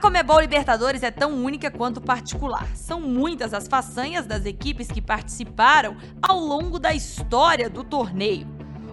Comebol 0.00 0.40
Libertadores 0.40 1.02
é 1.02 1.10
tão 1.10 1.32
única 1.44 1.70
quanto 1.70 2.00
particular. 2.00 2.68
São 2.76 3.00
muitas 3.00 3.52
as 3.52 3.66
façanhas 3.66 4.26
das 4.26 4.46
equipes 4.46 4.86
que 4.86 5.02
participaram 5.02 5.96
ao 6.22 6.38
longo 6.38 6.78
da 6.78 6.94
história 6.94 7.68
do 7.68 7.82
torneio. 7.82 8.46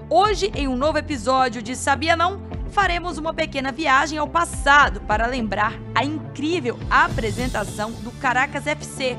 Hoje, 0.10 0.52
em 0.56 0.68
um 0.68 0.76
novo 0.76 0.98
episódio 0.98 1.62
de 1.62 1.76
Sabia 1.76 2.16
Não, 2.16 2.42
faremos 2.72 3.20
uma 3.20 3.34
pequena 3.34 3.72
viagem 3.72 4.18
ao 4.18 4.28
passado 4.28 5.00
para 5.02 5.28
lembrar 5.28 5.74
a 5.94 6.04
incrível 6.04 6.80
apresentação 6.90 7.92
do 7.92 8.12
Caracas 8.14 8.66
FC, 8.66 9.16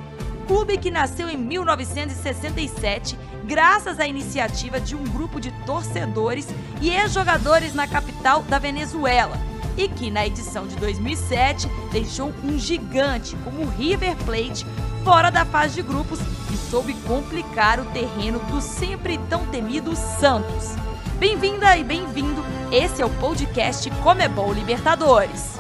clube 0.49 0.79
que 0.79 0.91
nasceu 0.91 1.29
em 1.29 1.37
1967 1.37 3.17
graças 3.45 4.01
à 4.01 4.07
iniciativa 4.07 4.81
de 4.81 4.97
um 4.97 5.05
grupo 5.05 5.41
de 5.41 5.53
torcedores 5.65 6.49
e 6.81 6.91
ex-jogadores 6.91 7.75
na 7.75 7.87
capital 7.87 8.43
da 8.43 8.59
Venezuela 8.59 9.46
e 9.77 9.89
que 9.89 10.11
na 10.11 10.27
edição 10.27 10.67
de 10.67 10.77
2007 10.77 11.69
deixou 11.93 12.33
um 12.43 12.59
gigante 12.59 13.37
como 13.45 13.63
o 13.63 13.69
River 13.69 14.17
Plate 14.25 14.67
fora 15.05 15.31
da 15.31 15.45
fase 15.45 15.75
de 15.75 15.83
grupos 15.83 16.19
e 16.53 16.57
soube 16.71 16.95
complicar 17.07 17.79
o 17.79 17.85
terreno 17.87 18.39
do 18.51 18.61
sempre 18.61 19.19
tão 19.29 19.47
temido 19.47 19.95
Santos. 19.95 20.75
Bem-vinda 21.19 21.77
e 21.77 21.85
bem-vindo, 21.85 22.45
esse 22.71 23.01
é 23.01 23.07
o 23.07 23.11
podcast 23.11 23.89
Comebol 24.03 24.53
Libertadores. 24.53 25.59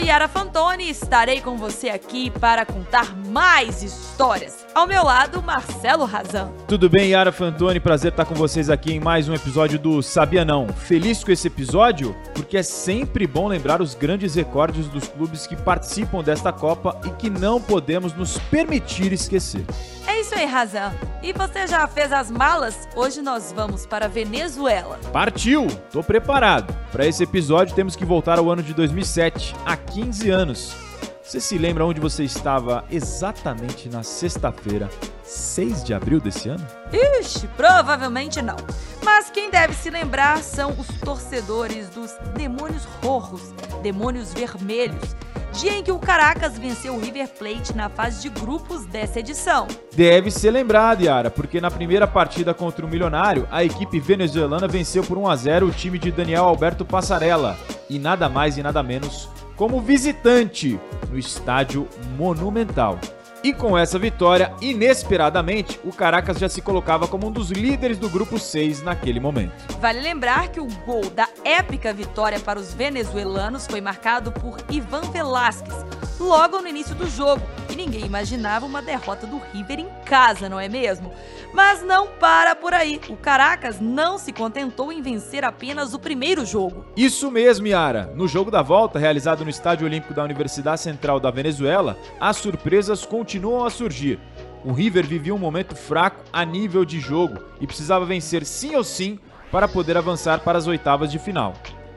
Sou 0.00 0.06
Yara 0.06 0.28
Fantoni 0.28 0.84
e 0.84 0.90
estarei 0.90 1.40
com 1.40 1.56
você 1.56 1.90
aqui 1.90 2.30
para 2.30 2.64
contar 2.64 3.14
mais 3.26 3.82
histórias. 3.82 4.66
Ao 4.74 4.86
meu 4.86 5.04
lado, 5.04 5.42
Marcelo 5.42 6.04
Razan. 6.06 6.50
Tudo 6.66 6.88
bem, 6.88 7.10
Yara 7.10 7.30
Fantoni? 7.30 7.78
Prazer 7.78 8.10
estar 8.10 8.24
com 8.24 8.34
vocês 8.34 8.70
aqui 8.70 8.94
em 8.94 9.00
mais 9.00 9.28
um 9.28 9.34
episódio 9.34 9.78
do 9.78 10.02
Sabia 10.02 10.44
Não. 10.44 10.68
Feliz 10.68 11.22
com 11.22 11.30
esse 11.30 11.48
episódio 11.48 12.16
porque 12.34 12.56
é 12.56 12.62
sempre 12.62 13.26
bom 13.26 13.46
lembrar 13.46 13.82
os 13.82 13.94
grandes 13.94 14.34
recordes 14.34 14.86
dos 14.88 15.06
clubes 15.06 15.46
que 15.46 15.54
participam 15.54 16.22
desta 16.22 16.52
Copa 16.52 16.98
e 17.04 17.10
que 17.10 17.28
não 17.28 17.60
podemos 17.60 18.14
nos 18.14 18.38
permitir 18.38 19.12
esquecer. 19.12 19.64
É 20.06 20.19
isso 20.30 20.38
aí, 20.38 20.46
Razan. 20.46 20.92
E 21.22 21.32
você 21.32 21.66
já 21.66 21.86
fez 21.88 22.12
as 22.12 22.30
malas? 22.30 22.88
Hoje 22.94 23.20
nós 23.20 23.52
vamos 23.52 23.84
para 23.84 24.08
Venezuela. 24.08 24.96
Partiu! 25.12 25.66
Tô 25.90 26.04
preparado. 26.04 26.72
Para 26.92 27.04
esse 27.04 27.24
episódio 27.24 27.74
temos 27.74 27.96
que 27.96 28.04
voltar 28.04 28.38
ao 28.38 28.48
ano 28.48 28.62
de 28.62 28.72
2007, 28.72 29.56
há 29.66 29.76
15 29.76 30.30
anos. 30.30 30.76
Você 31.20 31.40
se 31.40 31.58
lembra 31.58 31.84
onde 31.84 32.00
você 32.00 32.22
estava 32.22 32.84
exatamente 32.90 33.88
na 33.88 34.04
sexta-feira, 34.04 34.88
6 35.24 35.82
de 35.82 35.94
abril 35.94 36.20
desse 36.20 36.48
ano? 36.48 36.64
Ixi, 36.92 37.48
provavelmente 37.48 38.40
não. 38.40 38.56
Mas 39.02 39.30
quem 39.30 39.50
deve 39.50 39.74
se 39.74 39.90
lembrar 39.90 40.42
são 40.42 40.74
os 40.78 40.86
torcedores 41.00 41.88
dos 41.88 42.12
Demônios 42.34 42.84
Rojos, 43.02 43.52
Demônios 43.82 44.32
Vermelhos, 44.32 45.16
dia 45.52 45.72
em 45.72 45.82
que 45.82 45.90
o 45.90 45.98
Caracas 45.98 46.58
venceu 46.58 46.94
o 46.94 47.00
River 47.00 47.28
Plate 47.28 47.74
na 47.74 47.88
fase 47.88 48.22
de 48.22 48.28
grupos 48.28 48.84
dessa 48.86 49.20
edição. 49.20 49.66
Deve 49.94 50.30
ser 50.30 50.50
lembrado, 50.50 51.02
Yara, 51.02 51.30
porque 51.30 51.60
na 51.60 51.70
primeira 51.70 52.06
partida 52.06 52.54
contra 52.54 52.84
o 52.84 52.88
Milionário, 52.88 53.48
a 53.50 53.64
equipe 53.64 53.98
venezuelana 53.98 54.68
venceu 54.68 55.02
por 55.02 55.18
1 55.18 55.28
a 55.28 55.36
0 55.36 55.66
o 55.66 55.70
time 55.70 55.98
de 55.98 56.10
Daniel 56.10 56.44
Alberto 56.44 56.84
Passarella, 56.84 57.58
e 57.88 57.98
nada 57.98 58.28
mais 58.28 58.56
e 58.56 58.62
nada 58.62 58.82
menos 58.82 59.28
como 59.56 59.80
visitante 59.80 60.80
no 61.10 61.18
estádio 61.18 61.86
Monumental. 62.16 62.98
E 63.42 63.54
com 63.54 63.76
essa 63.76 63.98
vitória, 63.98 64.52
inesperadamente, 64.60 65.80
o 65.82 65.92
Caracas 65.92 66.38
já 66.38 66.46
se 66.46 66.60
colocava 66.60 67.08
como 67.08 67.28
um 67.28 67.30
dos 67.30 67.50
líderes 67.50 67.96
do 67.96 68.08
grupo 68.10 68.38
6 68.38 68.82
naquele 68.82 69.18
momento. 69.18 69.52
Vale 69.80 70.00
lembrar 70.00 70.48
que 70.48 70.60
o 70.60 70.66
gol 70.84 71.08
da 71.08 71.26
épica 71.42 71.90
vitória 71.90 72.38
para 72.38 72.58
os 72.58 72.74
venezuelanos 72.74 73.66
foi 73.66 73.80
marcado 73.80 74.30
por 74.30 74.58
Ivan 74.68 75.10
Velasquez, 75.10 75.74
logo 76.18 76.60
no 76.60 76.68
início 76.68 76.94
do 76.94 77.08
jogo, 77.08 77.40
ninguém 77.80 78.04
imaginava 78.04 78.66
uma 78.66 78.82
derrota 78.82 79.26
do 79.26 79.40
River 79.52 79.80
em 79.80 79.88
casa, 80.04 80.48
não 80.48 80.60
é 80.60 80.68
mesmo? 80.68 81.10
Mas 81.54 81.82
não 81.82 82.06
para 82.06 82.54
por 82.54 82.74
aí. 82.74 83.00
O 83.08 83.16
Caracas 83.16 83.80
não 83.80 84.18
se 84.18 84.32
contentou 84.32 84.92
em 84.92 85.00
vencer 85.00 85.44
apenas 85.44 85.94
o 85.94 85.98
primeiro 85.98 86.44
jogo. 86.44 86.84
Isso 86.96 87.30
mesmo, 87.30 87.66
Yara. 87.66 88.12
No 88.14 88.28
jogo 88.28 88.50
da 88.50 88.60
volta, 88.60 88.98
realizado 88.98 89.44
no 89.44 89.50
Estádio 89.50 89.86
Olímpico 89.86 90.12
da 90.12 90.22
Universidade 90.22 90.82
Central 90.82 91.18
da 91.18 91.30
Venezuela, 91.30 91.96
as 92.20 92.36
surpresas 92.36 93.06
continuam 93.06 93.64
a 93.64 93.70
surgir. 93.70 94.18
O 94.62 94.72
River 94.72 95.06
vivia 95.06 95.34
um 95.34 95.38
momento 95.38 95.74
fraco 95.74 96.22
a 96.30 96.44
nível 96.44 96.84
de 96.84 97.00
jogo 97.00 97.42
e 97.60 97.66
precisava 97.66 98.04
vencer 98.04 98.44
sim 98.44 98.76
ou 98.76 98.84
sim 98.84 99.18
para 99.50 99.66
poder 99.66 99.96
avançar 99.96 100.40
para 100.40 100.58
as 100.58 100.66
oitavas 100.66 101.10
de 101.10 101.18
final. 101.18 101.54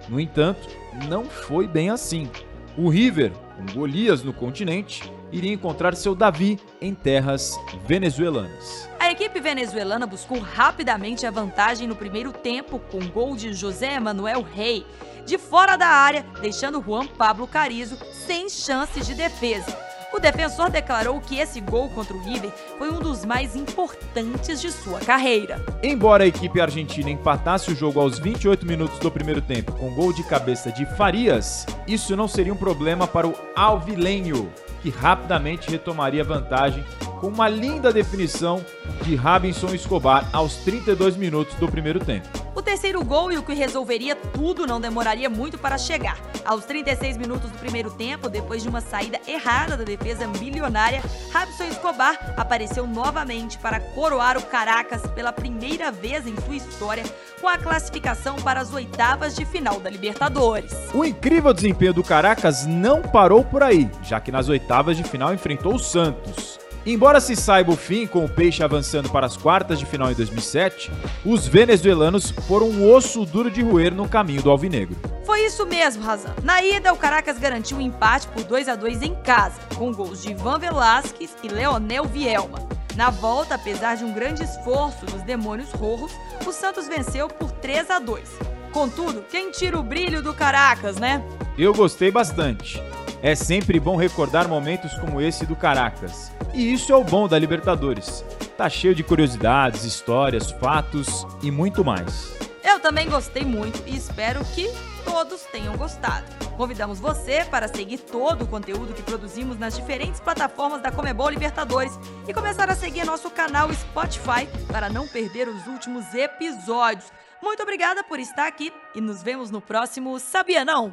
No 0.07 0.19
entanto, 0.19 0.67
não 1.09 1.25
foi 1.25 1.67
bem 1.67 1.89
assim. 1.89 2.29
O 2.75 2.89
River, 2.89 3.31
com 3.55 3.71
Golias 3.71 4.23
no 4.23 4.33
continente, 4.33 5.03
iria 5.31 5.53
encontrar 5.53 5.95
seu 5.95 6.15
Davi 6.15 6.59
em 6.81 6.95
terras 6.95 7.59
venezuelanas. 7.85 8.89
A 8.99 9.11
equipe 9.11 9.39
venezuelana 9.39 10.07
buscou 10.07 10.39
rapidamente 10.39 11.27
a 11.27 11.31
vantagem 11.31 11.87
no 11.87 11.95
primeiro 11.95 12.31
tempo 12.31 12.79
com 12.79 13.05
gol 13.07 13.35
de 13.35 13.53
José 13.53 13.99
Manuel 13.99 14.41
Rey, 14.41 14.83
de 15.23 15.37
fora 15.37 15.77
da 15.77 15.85
área, 15.85 16.25
deixando 16.41 16.81
Juan 16.81 17.05
Pablo 17.05 17.45
Carizo 17.45 17.95
sem 18.11 18.49
chances 18.49 19.05
de 19.05 19.13
defesa. 19.13 19.92
O 20.13 20.19
defensor 20.19 20.69
declarou 20.69 21.19
que 21.19 21.39
esse 21.39 21.59
gol 21.59 21.89
contra 21.89 22.15
o 22.15 22.23
River 22.23 22.51
foi 22.77 22.91
um 22.91 22.99
dos 22.99 23.25
mais 23.25 23.55
importantes 23.55 24.61
de 24.61 24.71
sua 24.71 24.99
carreira. 24.99 25.59
Embora 25.81 26.23
a 26.23 26.27
equipe 26.27 26.61
argentina 26.61 27.09
empatasse 27.09 27.71
o 27.71 27.75
jogo 27.75 27.99
aos 27.99 28.19
28 28.19 28.63
minutos 28.63 28.99
do 28.99 29.09
primeiro 29.09 29.41
tempo 29.41 29.71
com 29.71 29.91
gol 29.95 30.13
de 30.13 30.23
cabeça 30.23 30.71
de 30.71 30.85
Farias, 30.85 31.65
isso 31.87 32.15
não 32.15 32.27
seria 32.27 32.53
um 32.53 32.57
problema 32.57 33.07
para 33.07 33.27
o 33.27 33.33
Alvilenho, 33.55 34.53
que 34.83 34.91
rapidamente 34.91 35.71
retomaria 35.71 36.23
vantagem 36.23 36.85
com 37.23 37.29
uma 37.29 37.47
linda 37.47 37.93
definição 37.93 38.65
de 39.01 39.15
Rabinson 39.15 39.73
Escobar 39.73 40.29
aos 40.33 40.57
32 40.57 41.15
minutos 41.15 41.55
do 41.55 41.69
primeiro 41.71 42.03
tempo. 42.03 42.27
O 42.53 42.61
terceiro 42.61 43.01
gol 43.01 43.31
e 43.31 43.37
o 43.37 43.43
que 43.43 43.53
resolveria 43.53 44.13
tudo 44.13 44.67
não 44.67 44.81
demoraria 44.81 45.29
muito 45.29 45.57
para 45.57 45.77
chegar. 45.77 46.17
Aos 46.43 46.65
36 46.65 47.15
minutos 47.15 47.49
do 47.49 47.57
primeiro 47.57 47.91
tempo, 47.91 48.27
depois 48.27 48.61
de 48.61 48.67
uma 48.67 48.81
saída 48.81 49.21
errada 49.25 49.77
da 49.77 49.85
defesa 49.85 50.27
milionária, 50.27 51.01
Rabson 51.31 51.63
Escobar 51.63 52.33
apareceu 52.35 52.85
novamente 52.85 53.57
para 53.57 53.79
coroar 53.79 54.37
o 54.37 54.41
Caracas 54.41 55.01
pela 55.15 55.31
primeira 55.31 55.93
vez 55.93 56.27
em 56.27 56.35
sua 56.41 56.57
história 56.57 57.05
com 57.39 57.47
a 57.47 57.57
classificação 57.57 58.35
para 58.35 58.59
as 58.59 58.73
oitavas 58.73 59.33
de 59.33 59.45
final 59.45 59.79
da 59.79 59.89
Libertadores. 59.89 60.73
O 60.93 61.05
incrível 61.05 61.53
desempenho 61.53 61.93
do 61.93 62.03
Caracas 62.03 62.65
não 62.65 63.01
parou 63.01 63.45
por 63.45 63.63
aí, 63.63 63.89
já 64.03 64.19
que 64.19 64.31
nas 64.31 64.49
oitavas 64.49 64.97
de 64.97 65.05
final 65.05 65.33
enfrentou 65.33 65.75
o 65.75 65.79
Santos. 65.79 66.62
Embora 66.85 67.21
se 67.21 67.33
saiba 67.35 67.71
o 67.71 67.77
fim 67.77 68.05
com 68.05 68.25
o 68.25 68.29
Peixe 68.29 68.61
avançando 68.61 69.09
para 69.09 69.25
as 69.25 69.37
quartas 69.37 69.79
de 69.79 69.85
final 69.85 70.11
em 70.11 70.15
2007, 70.15 70.91
os 71.23 71.47
venezuelanos 71.47 72.31
foram 72.45 72.67
um 72.69 72.91
osso 72.91 73.25
duro 73.25 73.49
de 73.49 73.61
roer 73.61 73.93
no 73.93 74.07
caminho 74.07 74.41
do 74.41 74.51
Alvinegro. 74.51 74.97
Foi 75.25 75.45
isso 75.45 75.65
mesmo, 75.65 76.03
Razan. 76.03 76.35
Na 76.43 76.61
ida, 76.61 76.91
o 76.91 76.97
Caracas 76.97 77.39
garantiu 77.39 77.77
um 77.77 77.81
empate 77.81 78.27
por 78.27 78.43
2 78.43 78.67
a 78.67 78.75
2 78.75 79.01
em 79.01 79.15
casa, 79.15 79.61
com 79.75 79.93
gols 79.93 80.21
de 80.21 80.31
Ivan 80.31 80.59
Velasquez 80.59 81.33
e 81.41 81.47
Leonel 81.47 82.03
Vielma. 82.03 82.67
Na 82.97 83.09
volta, 83.09 83.55
apesar 83.55 83.95
de 83.95 84.03
um 84.03 84.13
grande 84.13 84.43
esforço 84.43 85.05
dos 85.05 85.23
Demônios 85.23 85.71
Rojos, 85.71 86.11
o 86.45 86.51
Santos 86.51 86.85
venceu 86.85 87.29
por 87.29 87.49
3 87.49 87.89
a 87.89 87.99
2. 87.99 88.29
Contudo, 88.73 89.23
quem 89.31 89.51
tira 89.51 89.79
o 89.79 89.83
brilho 89.83 90.21
do 90.21 90.33
Caracas, 90.33 90.97
né? 90.97 91.23
Eu 91.57 91.73
gostei 91.73 92.11
bastante. 92.11 92.83
É 93.23 93.35
sempre 93.35 93.79
bom 93.79 93.95
recordar 93.95 94.49
momentos 94.49 94.95
como 94.95 95.21
esse 95.21 95.45
do 95.45 95.55
Caracas. 95.55 96.29
E 96.53 96.73
isso 96.73 96.91
é 96.91 96.95
o 96.97 97.05
bom 97.05 97.25
da 97.25 97.39
Libertadores. 97.39 98.21
Tá 98.57 98.69
cheio 98.69 98.93
de 98.93 99.01
curiosidades, 99.01 99.85
histórias, 99.85 100.51
fatos 100.51 101.25
e 101.41 101.49
muito 101.49 101.85
mais. 101.85 102.33
Eu 102.61 102.81
também 102.81 103.09
gostei 103.09 103.45
muito 103.45 103.81
e 103.87 103.95
espero 103.95 104.43
que 104.43 104.69
todos 105.05 105.41
tenham 105.43 105.77
gostado. 105.77 106.25
Convidamos 106.57 106.99
você 106.99 107.45
para 107.45 107.69
seguir 107.69 107.99
todo 107.99 108.41
o 108.41 108.47
conteúdo 108.47 108.93
que 108.93 109.01
produzimos 109.01 109.57
nas 109.57 109.73
diferentes 109.73 110.19
plataformas 110.19 110.81
da 110.81 110.91
Comebol 110.91 111.29
Libertadores 111.29 111.97
e 112.27 112.33
começar 112.33 112.69
a 112.69 112.75
seguir 112.75 113.05
nosso 113.05 113.29
canal 113.31 113.71
Spotify 113.73 114.49
para 114.67 114.89
não 114.89 115.07
perder 115.07 115.47
os 115.47 115.65
últimos 115.65 116.13
episódios. 116.13 117.05
Muito 117.41 117.63
obrigada 117.63 118.03
por 118.03 118.19
estar 118.19 118.47
aqui 118.47 118.73
e 118.93 118.99
nos 118.99 119.23
vemos 119.23 119.49
no 119.49 119.61
próximo 119.61 120.19
Sabia 120.19 120.65
Não? 120.65 120.91